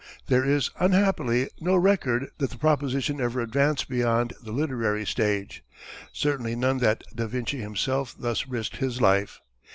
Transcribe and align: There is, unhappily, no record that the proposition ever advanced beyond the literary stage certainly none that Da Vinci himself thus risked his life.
There 0.25 0.43
is, 0.43 0.71
unhappily, 0.79 1.47
no 1.59 1.75
record 1.75 2.31
that 2.39 2.49
the 2.49 2.57
proposition 2.57 3.21
ever 3.21 3.39
advanced 3.39 3.87
beyond 3.87 4.33
the 4.41 4.51
literary 4.51 5.05
stage 5.05 5.63
certainly 6.11 6.55
none 6.55 6.79
that 6.79 7.03
Da 7.13 7.27
Vinci 7.27 7.59
himself 7.61 8.15
thus 8.17 8.47
risked 8.47 8.77
his 8.77 8.99
life. 8.99 9.41